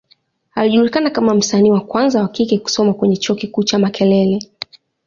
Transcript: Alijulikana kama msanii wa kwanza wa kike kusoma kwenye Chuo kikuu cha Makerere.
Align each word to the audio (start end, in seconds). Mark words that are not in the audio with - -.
Alijulikana 0.55 1.09
kama 1.09 1.33
msanii 1.33 1.71
wa 1.71 1.81
kwanza 1.81 2.21
wa 2.21 2.27
kike 2.27 2.57
kusoma 2.59 2.93
kwenye 2.93 3.17
Chuo 3.17 3.35
kikuu 3.35 3.63
cha 3.63 3.79
Makerere. 3.79 4.39